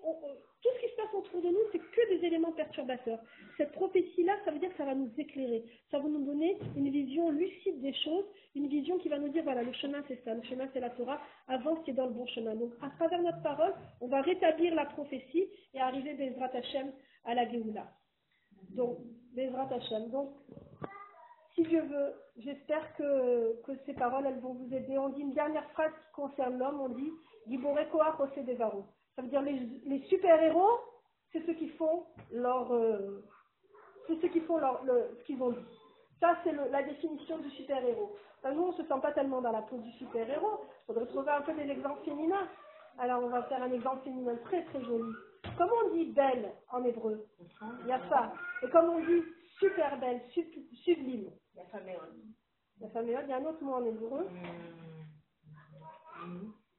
[0.62, 3.18] Tout ce qui se passe autour de nous, c'est que des éléments perturbateurs.
[3.56, 5.64] Cette prophétie-là, ça veut dire que ça va nous éclairer.
[5.90, 9.42] Ça va nous donner une vision lucide des choses, une vision qui va nous dire,
[9.42, 12.12] voilà, le chemin c'est ça, le chemin c'est la Torah, avance qui est dans le
[12.12, 12.54] bon chemin.
[12.54, 16.92] Donc à travers notre parole, on va rétablir la prophétie et arriver, Bezrat Hashem,
[17.24, 17.86] à la Géoula.
[18.70, 18.98] Donc,
[19.36, 19.68] Bezrat.
[20.08, 20.30] Donc,
[21.54, 24.98] si Dieu veut, j'espère que, que ces paroles, elles vont vous aider.
[24.98, 27.12] On dit une dernière phrase qui concerne l'homme, on dit
[27.46, 28.84] Gibore Koach Ose Devaro.
[29.14, 30.80] Ça veut dire les, les super-héros,
[31.32, 33.22] c'est ceux qui font leur, euh,
[34.08, 35.66] ceux qui font leur, le, ce qu'ils ont dit.
[36.20, 38.16] Ça, c'est la définition du super-héros.
[38.38, 40.64] Enfin, nous, on ne se sent pas tellement dans la peau du super-héros.
[40.64, 42.48] Il faudrait trouver un peu des exemples féminins.
[42.98, 45.12] Alors, on va faire un exemple féminin très très joli.
[45.56, 47.26] Comment on dit belle en hébreu
[47.82, 48.32] Il y a ça.
[48.62, 49.22] Et comme on dit
[49.58, 51.30] super belle, sub- sublime.
[51.54, 51.96] La famille.
[52.80, 54.26] La fameuse, il y a un autre mot en hébreu.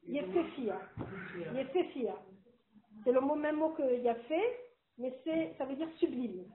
[0.08, 0.80] Yefefia.
[1.56, 2.16] Yefefia.
[3.04, 4.42] C'est le mot, même mot que Yafé,
[4.98, 6.46] mais c'est, ça veut dire sublime.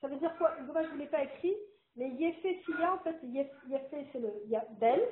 [0.00, 0.54] Ça veut dire quoi?
[0.62, 1.54] Moi, je ne l'ai pas écrit,
[1.96, 5.06] mais Yefefia, en fait, Yef- Yefé, c'est le ya- belle,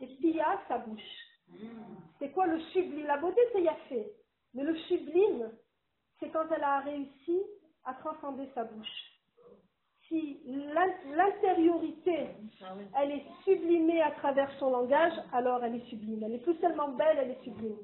[0.00, 1.00] et Pia, sa bouche.
[2.18, 3.06] C'est quoi le sublime?
[3.06, 4.12] La beauté, c'est Yafé.
[4.58, 5.52] Mais le sublime,
[6.18, 7.40] c'est quand elle a réussi
[7.84, 9.12] à transcender sa bouche.
[10.08, 12.26] Si l'in- l'intériorité,
[13.00, 16.24] elle est sublimée à travers son langage, alors elle est sublime.
[16.24, 17.76] Elle est plus seulement belle, elle est sublime.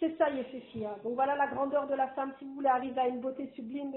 [0.00, 0.96] C'est ça, Yefefia.
[1.04, 2.34] Donc voilà la grandeur de la femme.
[2.40, 3.92] Si vous voulez arriver à une beauté sublime,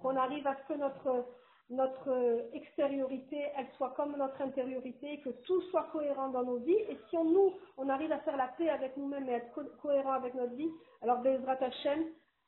[0.00, 1.26] qu'on arrive à ce que notre,
[1.70, 6.76] notre euh, extériorité, elle soit comme notre intériorité, que tout soit cohérent dans nos vies.
[6.90, 9.64] Et si on, nous, on arrive à faire la paix avec nous-mêmes et être co-
[9.80, 10.70] cohérent avec notre vie,
[11.00, 12.04] alors Bezrat Hashem,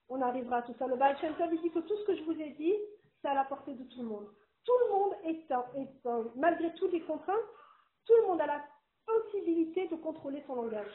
[0.09, 0.87] on arrivera à tout ça.
[0.87, 2.75] Le Baal Shem Tov, dit que tout ce que je vous ai dit,
[3.23, 4.29] c'est à la portée de tout le monde.
[4.67, 7.37] Tout le monde est, en- est en- malgré toutes les contraintes,
[8.07, 8.65] tout le monde a la
[9.07, 10.93] possibilité de contrôler son langage.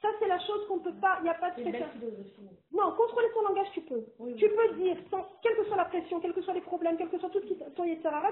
[0.00, 1.98] Ça, c'est la chose qu'on ne peut pas, il n'y a pas de philosophie.
[2.72, 4.04] Non, contrôler son langage, tu peux.
[4.20, 4.50] Oui, Tu oui.
[4.54, 7.18] peux dire, sans, quelle que soit la pression, quels que soient les problèmes, quel que
[7.18, 7.84] soit tout ce qui ton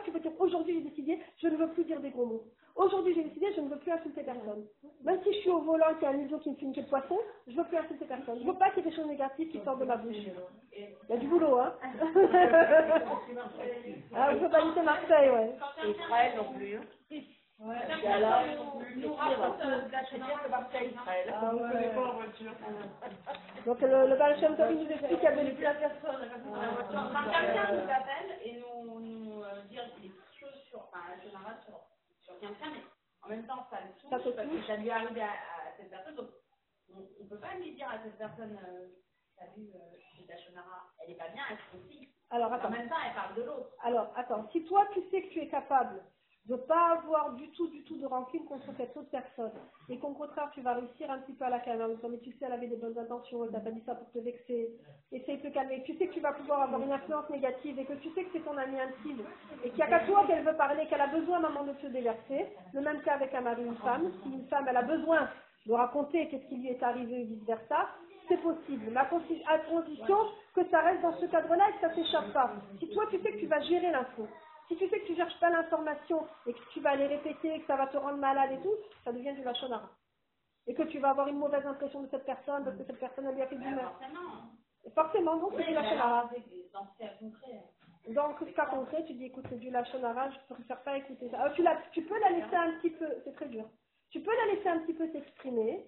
[0.05, 2.44] tu peux dire, aujourd'hui j'ai décidé, je ne veux plus dire des gros mots.
[2.76, 4.64] Aujourd'hui j'ai décidé, je ne veux plus insulter personne.
[5.02, 6.72] Même si je suis au volant et qu'il y a un idiot qui me filme
[6.72, 8.38] quel poisson, je ne veux plus insulter personne.
[8.38, 10.16] Je ne veux pas qu'il y ait des choses négatives qui sortent de ma bouche.
[10.72, 11.74] Il y a du boulot, hein.
[14.14, 15.57] ah, je peux pas Marseille, ouais.
[15.85, 16.79] Et Israël non plus.
[17.58, 18.42] Et alors,
[18.96, 20.94] nous raconte que Marseille.
[21.32, 21.70] Ah ouais.
[21.70, 22.52] pouvez pas en voiture.
[23.66, 25.74] Donc le, le Baal Shem Tov, il nous explique qu'il y a des plus à
[25.74, 26.30] personne.
[26.92, 31.56] Quand quelqu'un nous appelle et nous, nous euh, dire des choses sur, enfin, la général
[31.64, 31.80] sur,
[32.24, 32.82] sur quelqu'un, mais
[33.22, 35.76] en même temps, ça le touche, Ça parce que ça lui est arrivé à, à
[35.78, 36.14] cette personne.
[36.16, 36.28] Donc,
[36.94, 38.86] on ne peut pas lui dire à cette personne, euh,
[39.38, 39.78] t'as vu, euh,
[40.16, 42.08] c'est ta Shonara, elle n'est pas bien, elle se aussi.
[42.30, 42.70] Alors En attends.
[42.70, 43.70] même temps, elle parle de l'autre.
[43.82, 46.02] Alors, attends, si toi tu sais que tu es capable
[46.48, 49.50] de ne pas avoir du tout, du tout de rancune contre cette autre personne.
[49.88, 52.46] Et qu'au contraire, tu vas réussir un petit peu à la calmer mais tu sais,
[52.46, 54.70] elle avait des bonnes intentions, elle t'a pas dit ça pour te vexer.
[55.11, 55.82] Essaye de te calmer.
[55.85, 58.30] Tu sais que tu vas pouvoir avoir une influence négative et que tu sais que
[58.32, 59.24] c'est ton ami intime
[59.64, 61.87] et qu'il n'y a qu'à toi qu'elle veut parler, qu'elle a besoin, maman, de te
[61.88, 62.46] déverser.
[62.72, 64.11] Le même cas avec un mari ou une femme.
[64.22, 65.28] Si une femme, elle a besoin
[65.66, 67.88] de raconter qu'est-ce qui lui est arrivé et vice-versa,
[68.28, 68.87] c'est possible.
[68.90, 70.18] Mais à condition
[70.54, 72.52] que ça reste dans ce cadre-là et que ça s'échappe pas.
[72.78, 74.26] Si toi, tu sais que tu vas gérer l'info,
[74.68, 77.66] si tu sais que tu cherches pas l'information et que tu vas aller répéter, que
[77.66, 78.74] ça va te rendre malade et tout,
[79.05, 79.90] ça devient du lachonara.
[80.66, 83.26] Et que tu vas avoir une mauvaise impression de cette personne parce que cette personne
[83.26, 83.81] elle lui a fait du mal.
[83.81, 84.94] Forcément.
[84.94, 86.31] Forcément, donc c'est du lachonara.
[86.72, 88.98] dans ce cas concret.
[88.98, 91.40] Cas tu dis écoute, c'est du lachonara, je préfère pas écouter ça.
[91.40, 93.68] Alors, tu, la, tu peux la laisser un petit peu, c'est très dur.
[94.11, 95.85] Tu peux la laisser un petit peu s'exprimer,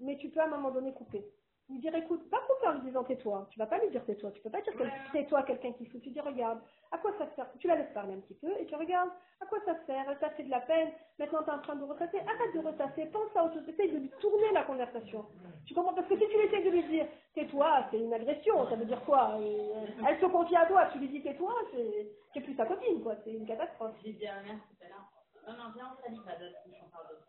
[0.00, 1.24] mais tu peux à un moment donné couper.
[1.70, 3.46] Lui dire écoute, pas couper en lui disant tais-toi.
[3.50, 4.32] Tu vas pas lui dire tais-toi.
[4.32, 6.02] Tu peux pas dire quel- tais-toi quelqu'un qui fout.
[6.02, 6.58] Tu dis regarde,
[6.90, 7.46] à quoi ça sert?
[7.58, 10.04] Tu la laisses parler un petit peu et tu regardes à quoi ça sert?
[10.10, 10.90] Elle t'a fait de la peine.
[11.18, 12.18] Maintenant tu es en train de retasser.
[12.18, 13.06] Arrête de retasser.
[13.06, 13.68] Pense à autre chose.
[13.68, 15.24] Essaye de lui tourner la conversation.
[15.64, 15.94] Tu comprends?
[15.94, 18.68] Parce que si tu essaies de lui dire tais-toi, c'est une agression.
[18.68, 19.36] Ça veut dire quoi?
[19.38, 20.86] Euh, Elle se confie à toi.
[20.92, 23.14] Tu lui dis tais-toi, c'est c'est plus ta copine quoi.
[23.24, 23.94] C'est une catastrophe.
[24.04, 25.06] J'ai dit à ma mère tout à l'heure.
[25.46, 27.26] Non, non, viens, on s'allie pas d'autres, on parle d'autres.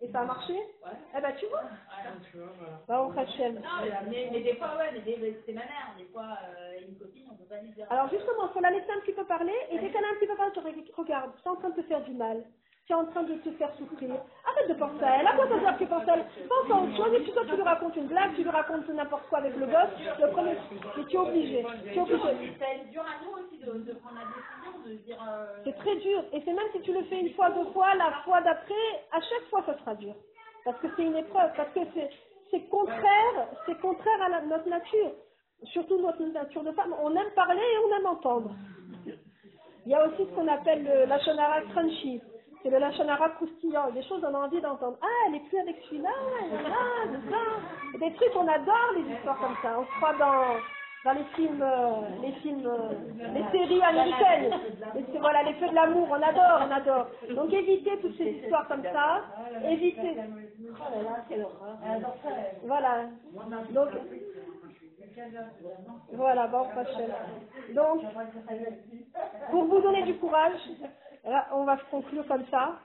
[0.00, 0.52] Et ça a marché?
[0.54, 0.92] Ouais.
[1.16, 1.62] Eh ben tu vois.
[1.62, 2.16] Voilà.
[2.30, 2.80] Tu vois, voilà.
[2.86, 3.54] Bah on Hachem.
[3.54, 3.60] Non,
[4.08, 5.94] mais, mais des fois, ouais, mais des- c'est ma mère.
[5.98, 7.86] Des fois, euh, une copine, on peut pas lui dire.
[7.90, 10.14] Alors justement, il faut la laisser un petit peu parler, et dès qu'elle a un
[10.20, 12.44] petit peu parlé, tu re- regarde, c'est en train de te faire du mal,
[12.88, 14.10] c'est en train de te faire souffrir.
[14.48, 16.24] Arrête de penser à elle, à quoi ça sert que tu penses à elle?
[16.48, 18.88] Pense à autre chose, et puis toi tu lui racontes une blague, tu lui racontes
[18.88, 20.54] n'importe quoi avec le gosse, le premier,
[20.96, 22.56] mais tu es obligé, tu es obligé.
[22.58, 25.18] C'est dur à nous aussi de, prendre la décision, de dire.
[25.28, 27.94] euh, C'est très dur, et c'est même si tu le fais une fois, deux fois,
[27.94, 30.14] la fois d'après, à chaque fois ça sera dur.
[30.64, 32.10] Parce que c'est une épreuve, parce que c'est
[32.50, 35.12] c'est contraire, c'est contraire à la- notre nature.
[35.64, 38.50] Surtout notre nature de femme, on aime parler et on aime entendre.
[39.84, 42.22] Il y a aussi ce qu'on appelle le lachonara crunchy.
[42.68, 43.90] C'est le lachonara croustillant.
[43.92, 44.98] Des choses on a envie d'entendre.
[45.00, 46.10] Ah, elle est plus avec celui-là.
[47.94, 49.78] Et Des trucs, on adore les histoires comme ça.
[49.80, 50.60] On se croit dans,
[51.06, 52.92] dans les films, euh, les films, euh,
[53.32, 54.52] les séries américaines.
[55.18, 57.06] Voilà, les feux de l'amour, on adore, on adore.
[57.34, 59.22] Donc évitez toutes ces histoires comme ça.
[59.64, 60.16] Évitez.
[62.64, 63.04] Voilà.
[63.70, 63.88] Donc,
[66.12, 67.12] voilà, bon, prochaine.
[67.74, 68.02] Donc,
[69.50, 70.60] pour vous donner du courage,
[71.52, 72.78] on va conclure comme ça.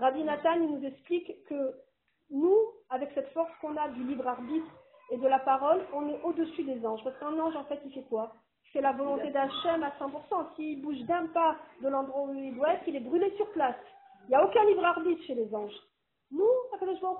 [0.00, 1.74] Rabbi Nathan il nous explique que
[2.30, 2.56] nous,
[2.90, 4.66] avec cette force qu'on a du libre arbitre
[5.10, 7.04] et de la parole, on est au-dessus des anges.
[7.04, 8.32] Parce qu'un ange, en fait, il fait quoi?
[8.66, 10.54] Il fait la volonté d'Hachem à 100%.
[10.56, 13.76] S'il bouge d'un pas de l'endroit où il doit être, il est brûlé sur place.
[14.24, 15.78] Il n'y a aucun libre arbitre chez les anges.
[16.30, 16.48] Nous,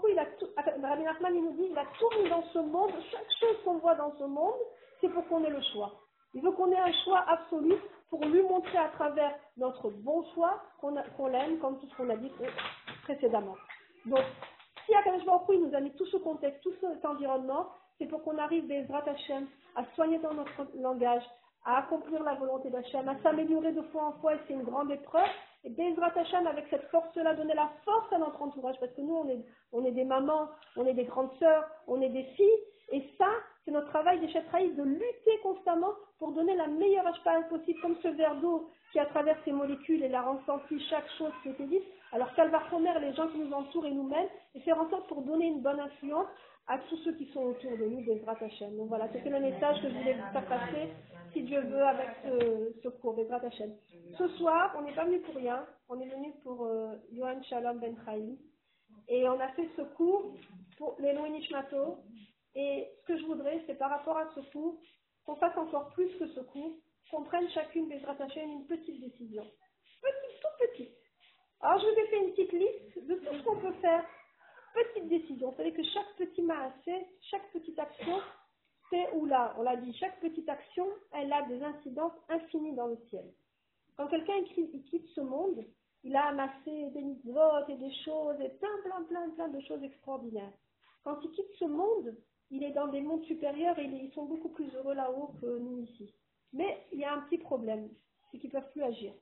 [0.09, 2.93] il a tout, Rabbi Nachman, il nous dit, il a tout mis dans ce monde,
[3.11, 4.59] chaque chose qu'on voit dans ce monde,
[5.01, 5.93] c'est pour qu'on ait le choix.
[6.35, 7.75] Il veut qu'on ait un choix absolu
[8.13, 12.17] pour lui montrer à travers notre bon choix qu'on l'aime, comme tout ce qu'on a
[12.17, 12.31] dit
[13.05, 13.57] précédemment.
[14.05, 14.21] Donc,
[14.85, 18.37] si Akadosh Baruch nous a mis tout ce contexte, tout cet environnement, c'est pour qu'on
[18.37, 19.47] arrive des Hashem
[19.77, 21.23] à soigner dans notre langage,
[21.65, 24.91] à accomplir la volonté d'Hachem, à s'améliorer de fois en fois, et c'est une grande
[24.91, 25.31] épreuve.
[25.65, 29.15] Et Bezrat Hachem, avec cette force-là, donner la force à notre entourage, parce que nous,
[29.15, 32.59] on est, on est des mamans, on est des grandes sœurs, on est des filles,
[32.91, 33.29] et ça,
[33.65, 37.97] c'est notre travail des chefs de lutter constamment pour donner la meilleure HPA possible, comme
[38.03, 41.67] ce verre d'eau qui, à travers ces molécules, et a ressenti chaque chose qui était
[41.67, 42.29] dite, alors
[42.71, 45.63] remettre les gens qui nous entourent et nous-mêmes, et faire en sorte pour donner une
[45.63, 46.27] bonne influence
[46.69, 48.77] à tous ceux qui sont autour de nous, Bezrat Hachem.
[48.77, 50.89] Donc voilà, c'était le message que je voulais vous faire passer,
[51.33, 53.75] si Dieu veut, avec ce, ce cours, Bezrat Hachem.
[54.19, 57.79] Ce soir, on n'est pas venu pour rien, on est venu pour euh, Yohan Shalom
[57.79, 58.37] Ben Chaim,
[59.09, 60.35] et on a fait ce cours
[60.79, 61.99] pour les Nishmato,
[62.55, 64.79] et ce que je voudrais, c'est par rapport à ce cours,
[65.25, 66.73] qu'on fasse encore plus que ce cours,
[67.11, 69.45] qu'on prenne chacune des Hachem une petite décision.
[70.03, 70.97] Petite, toute petite.
[71.61, 74.05] Alors, je vous ai fait une petite liste de tout ce qu'on peut faire.
[74.75, 75.51] Petite décision.
[75.51, 78.19] Vous savez que chaque petit maasé, chaque petite action,
[78.93, 82.99] c'est là, on l'a dit, chaque petite action, elle a des incidences infinies dans le
[83.09, 83.25] ciel.
[83.97, 85.65] Quand quelqu'un quitte ce monde,
[86.05, 89.83] il a amassé des mitzvot et des choses, et plein, plein, plein, plein de choses
[89.83, 90.53] extraordinaires.
[91.05, 92.15] Quand il quitte ce monde,
[92.51, 95.79] il est dans des mondes supérieurs et ils sont beaucoup plus heureux là-haut que nous
[95.79, 96.13] ici.
[96.53, 97.89] Mais il y a un petit problème,
[98.31, 99.15] c'est qu'ils ne peuvent plus agir.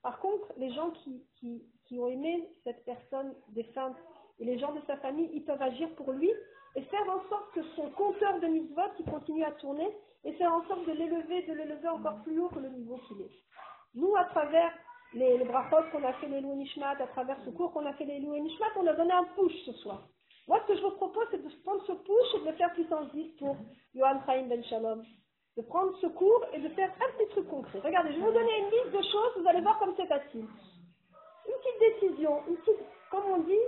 [0.00, 0.90] Par contre, les gens
[1.36, 3.96] qui ont aimé cette personne défunte
[4.38, 6.30] et les gens de sa famille, ils peuvent agir pour lui
[6.76, 9.88] et faire en sorte que son compteur de mitzvot il continue à tourner
[10.24, 13.22] et faire en sorte de l'élever, de l'élever encore plus haut que le niveau qu'il
[13.22, 13.30] est.
[13.94, 14.72] Nous, à travers
[15.14, 18.04] les, les qu'on a fait les Louis Nishmat, à travers ce cours qu'on a fait
[18.04, 20.02] les Louis Nishmat, on a donné un push ce soir.
[20.46, 22.72] Moi, ce que je vous propose, c'est de prendre ce push et de le faire
[22.72, 23.56] puissance 10 pour
[23.94, 25.04] Johan Chaim Ben Shalom.
[25.56, 27.80] De prendre ce cours et de faire un petit truc concret.
[27.80, 30.46] Regardez, je vais vous donner une liste de choses, vous allez voir comme c'est facile.
[31.46, 32.78] une petite décision, une petite,
[33.10, 33.58] comme on dit,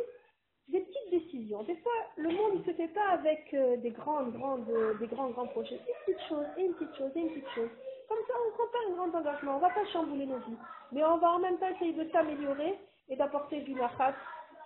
[0.73, 1.63] des petites décisions.
[1.65, 4.67] Des fois, le monde ne se fait pas avec euh, des grandes, grandes,
[4.99, 5.77] des grands, grands projets.
[5.77, 7.69] Une petite chose, et une petite chose, et une petite chose.
[8.09, 10.39] Comme ça, on ne prend pas un grand engagement, on ne va pas chambouler nos
[10.39, 10.57] vies.
[10.93, 14.15] Mais on va en même temps essayer de s'améliorer et d'apporter du nachas,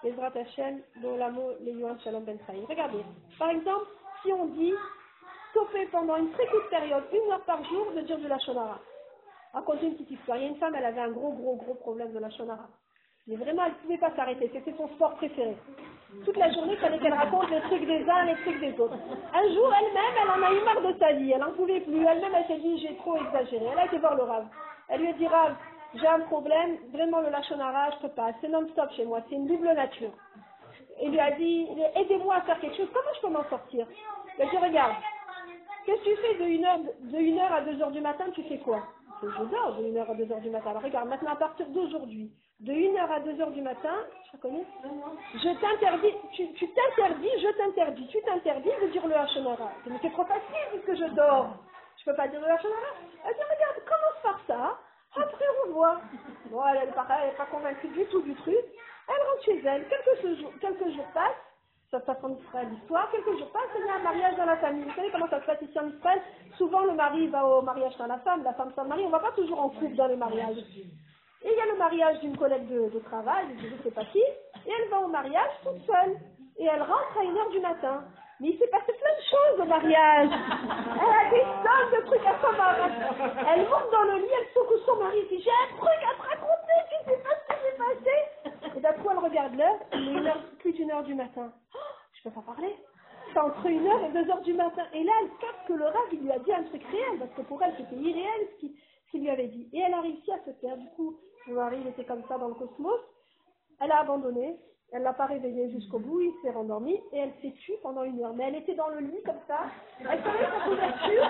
[0.04, 2.38] les Hashem, dont l'amour, les Yohan Shalom Ben.
[2.68, 3.04] Regardez,
[3.38, 3.86] par exemple,
[4.22, 4.74] si on dit
[5.50, 8.78] stopper pendant une très courte période, une heure par jour, de dire de la shonara.
[9.52, 10.38] Raconter une petite histoire.
[10.38, 12.68] Il y a une femme, elle avait un gros, gros, gros problème de la shonara.
[13.28, 14.50] Mais vraiment, elle ne pouvait pas s'arrêter.
[14.52, 15.56] C'était son sport préféré.
[16.24, 18.96] Toute la journée, il fallait qu'elle raconte les trucs des uns, les trucs des autres.
[19.34, 21.32] Un jour, elle-même, elle en a eu marre de sa vie.
[21.32, 22.06] Elle n'en pouvait plus.
[22.06, 23.66] Elle-même, elle s'est dit, j'ai trop exagéré.
[23.72, 24.46] Elle a été voir le Rav.
[24.88, 25.54] Elle lui a dit, Rav,
[25.94, 26.78] j'ai un problème.
[26.92, 28.30] Vraiment, le lachonara, je peux pas.
[28.40, 29.20] C'est non-stop chez moi.
[29.28, 30.12] C'est une double nature.
[31.02, 32.88] Il lui a dit, aidez-moi à faire quelque chose.
[32.94, 33.86] Comment je peux m'en sortir?
[34.38, 34.94] Il a dit, regarde.
[35.84, 36.78] Qu'est-ce que tu fais de 1h,
[37.12, 38.82] de 1 heure à 2h du matin Tu fais quoi?
[39.22, 40.70] Je dors de 1h à 2h du matin.
[40.70, 42.30] Alors regarde, maintenant à partir d'aujourd'hui,
[42.60, 43.94] de 1h à 2h du matin,
[44.32, 44.64] je connais
[45.34, 49.72] Je t'interdis, tu, t'interdis, je t'interdis, tu t'interdis de dire le Hachonara.
[50.00, 51.54] C'est trop facile puisque je dors.
[51.98, 52.92] Je peux pas dire le Hachonara.
[53.26, 54.78] Elle dit, regarde, commence par ça,
[55.16, 56.00] après on voit.
[56.50, 58.64] Bon, elle n'est pas, convaincue du tout du truc.
[59.08, 61.46] Elle rentre chez elle, quelques jours, quelques jours passent,
[61.90, 64.84] ça en Israël l'histoire, quelques jours passent, il y a un mariage dans la famille.
[64.84, 66.22] Vous savez comment ça se passe ici en Israël?
[66.56, 69.08] Souvent le mari va au mariage dans la femme, la femme sans le mari, on
[69.08, 70.64] ne va pas toujours en couple dans les mariages.
[71.46, 74.18] Et il y a le mariage d'une collègue de, travail, je ne sais pas qui,
[74.18, 76.18] et elle va au mariage toute seule.
[76.58, 78.02] Et elle rentre à 1h du matin.
[78.40, 80.28] Mais il s'est passé plein de choses au mariage.
[80.28, 82.74] Elle a des tonnes de trucs à savoir.
[83.46, 86.14] Elle monte dans le lit, elle secoue son mari, et dit J'ai un truc à
[86.18, 88.76] te raconter, tu sais pas ce qui s'est passé.
[88.76, 91.52] Et d'un coup, elle regarde l'heure, il est plus d'une heure du matin.
[91.74, 91.78] Oh,
[92.12, 92.74] je peux pas parler.
[93.32, 94.82] C'est entre une heure et deux heures du matin.
[94.94, 97.32] Et là, elle capte que le rêve, il lui a dit un truc réel, parce
[97.36, 98.66] que pour elle, c'était irréel ce
[99.10, 99.68] qu'il lui avait dit.
[99.72, 100.76] Et elle a réussi à se faire.
[100.76, 101.16] Du coup,
[101.54, 103.00] mari, il était comme ça dans le cosmos.
[103.80, 104.58] Elle a abandonné.
[104.92, 108.22] Elle l'a pas réveillé jusqu'au bout, il s'est rendormi et elle s'est tue pendant une
[108.22, 108.32] heure.
[108.34, 109.62] Mais elle était dans le lit comme ça.
[109.98, 111.28] Elle savait sa couverture.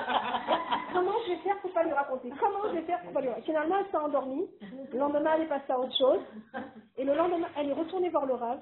[0.93, 2.31] Comment je vais faire pour pas lui raconter?
[2.39, 3.47] Comment je vais faire pour pas lui raconter?
[3.47, 4.47] Finalement, elle s'est endormie.
[4.93, 6.21] Le lendemain, elle est passée à autre chose.
[6.99, 8.61] Et le lendemain, elle est retournée voir le Rav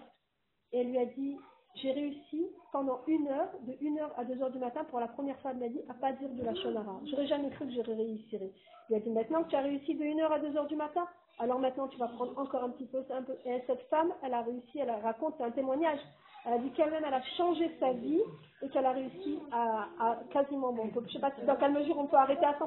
[0.73, 1.39] et elle lui a dit
[1.75, 5.09] j'ai réussi pendant une heure, de une heure à deux heures du matin, pour la
[5.09, 7.01] première fois de ma vie, à pas dire de la shonara.
[7.11, 8.29] J'aurais jamais cru que j'aurais réussi.
[8.33, 8.51] Il
[8.91, 10.77] lui a dit maintenant que tu as réussi de une heure à deux heures du
[10.77, 11.05] matin,
[11.39, 13.37] alors maintenant tu vas prendre encore un petit peu, un peu.
[13.45, 16.01] Et cette femme, elle a réussi, elle raconte, un témoignage.
[16.47, 18.21] Elle a dit qu'elle-même, elle a changé sa vie
[18.61, 22.07] et qu'elle a réussi à, quasiment, bon, je ne sais pas dans quelle mesure on
[22.07, 22.67] peut arrêter à 100%,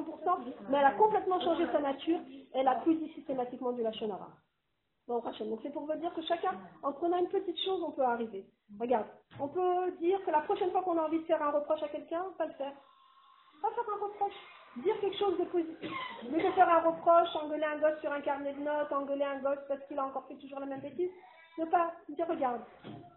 [0.69, 4.30] mais elle a complètement changé sa nature et elle a plus dit systématiquement du lachonara.
[5.08, 5.23] Donc
[5.63, 6.51] c'est pour vous dire que chacun,
[6.84, 8.45] en prenant une petite chose, on peut arriver.
[8.80, 9.06] Regarde,
[9.39, 11.88] on peut dire que la prochaine fois qu'on a envie de faire un reproche à
[11.88, 12.73] quelqu'un, pas le faire.
[13.62, 14.57] Pas faire un reproche.
[14.84, 15.92] Dire quelque chose de positif.
[16.30, 19.40] Mais de faire un reproche, engueuler un gosse sur un carnet de notes, engueuler un
[19.40, 21.12] gosse parce qu'il a encore fait toujours la même bêtise.
[21.58, 22.62] Ne pas dire, regarde,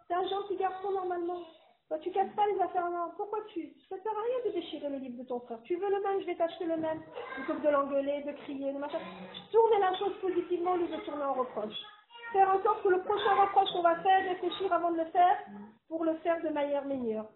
[0.08, 1.42] c'est un gentil garçon normalement.
[1.88, 3.10] Toi, tu casses pas les affaires non.
[3.16, 5.58] Pourquoi tu Ça sert à rien de déchirer le livre de ton frère.
[5.64, 7.02] Tu veux le même, je vais t'acheter le même.
[7.34, 9.00] Plutôt que de l'engueuler, de crier, de machin.
[9.50, 11.74] Tourner la chose positivement au lieu de tourner en reproche.
[12.32, 15.36] Faire en sorte que le prochain reproche qu'on va faire, réfléchir avant de le faire,
[15.88, 17.26] pour le faire de manière meilleure.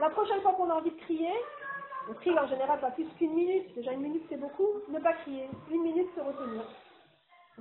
[0.00, 1.32] La prochaine fois qu'on a envie de crier,
[2.08, 3.74] on crie en général pas plus qu'une minute.
[3.74, 4.68] Déjà une minute c'est beaucoup.
[4.88, 5.48] Ne pas crier.
[5.70, 6.62] Une minute se retenir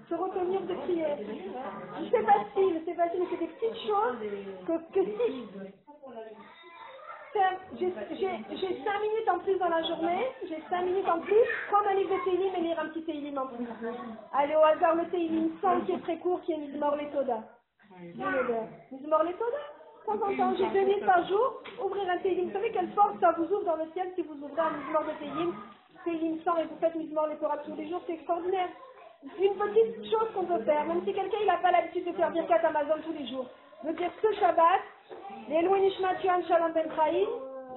[0.10, 1.05] se retenir de crier.
[2.12, 4.17] C'est facile, c'est facile, mais c'est des petites choses
[4.67, 4.73] que,
[7.75, 11.86] si j'ai cinq minutes en plus dans la journée, j'ai cinq minutes en plus, comme
[11.88, 13.65] un livre de Télim et lire un petit Télim en plus.
[14.34, 17.43] Allez, au hasard, le Télim 100 qui est très court, qui est Mizmor Letoda.
[18.91, 19.58] Mizmor Letoda
[20.05, 22.47] temps en temps, j'ai deux minutes par jour, ouvrir un Télim.
[22.47, 25.03] Vous savez quelle force ça vous ouvre dans le ciel si vous ouvrez un Mizmor
[25.03, 25.53] de Télim,
[26.03, 28.69] Télim 100 et vous faites Mizmor Letoda tous les jours, c'est extraordinaire.
[29.23, 32.61] Une petite chose qu'on peut faire, même si quelqu'un n'a pas l'habitude de faire Birkat
[32.63, 33.47] Amazon tous les jours,
[33.83, 34.81] de dire ce Shabbat,
[35.49, 35.91] les
[36.47, 36.89] Shalom Ben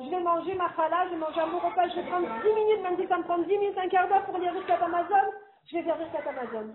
[0.01, 2.55] je vais manger ma challah, je vais manger un bon repas, je vais prendre 10
[2.55, 5.27] minutes, même si ça me prend 10 minutes, un quart d'heure pour lire Birkat Amazon,
[5.69, 6.75] je vais faire Birkat Amazon.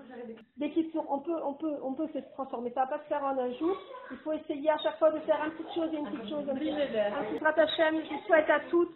[0.58, 3.38] Des on peut, on peut, on peut se transformer, ça va pas se faire en
[3.38, 3.76] un jour,
[4.12, 6.50] il faut essayer à chaque fois de faire une petite chose et une petite chose,
[6.50, 8.96] un petit, je souhaite à toutes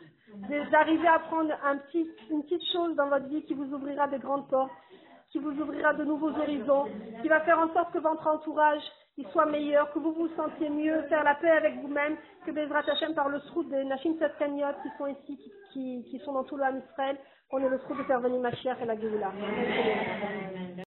[0.71, 4.17] d'arriver à prendre un petit, une petite chose dans votre vie qui vous ouvrira de
[4.17, 4.71] grandes portes
[5.31, 6.85] qui vous ouvrira de nouveaux horizons,
[7.21, 8.81] qui va faire en sorte que votre entourage
[9.17, 12.15] il soit meilleur, que vous vous sentiez mieux, faire la paix avec vous-même,
[12.45, 15.39] que Bezrat Hashem par le srout des Nashim Satkaniot qui sont ici,
[15.73, 17.17] qui, qui, sont dans tout le Israël,
[17.49, 19.31] qu'on ait le srout de faire venir Mashiach et la Géoula.